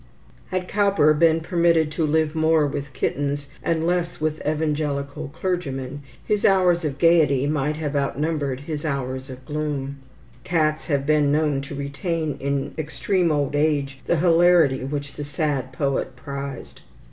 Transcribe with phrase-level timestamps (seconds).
[0.47, 6.43] Had Cowper been permitted to live more with kittens, and less with evangelical clergymen, his
[6.43, 9.97] hours of gayety might have outnumbered his hours of gloom.
[10.43, 15.71] Cats have been known to retain in extreme old age the "hilarity" which the sad
[15.71, 16.81] poet prized.